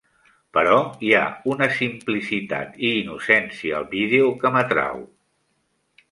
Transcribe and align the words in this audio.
Però 0.57 0.77
hi 1.07 1.09
ha 1.17 1.25
una 1.55 1.67
simplicitat 1.79 2.79
i 2.89 2.91
innocència 3.01 3.75
al 3.81 3.85
vídeo 3.91 4.31
que 4.41 4.53
m'atrau. 4.57 5.05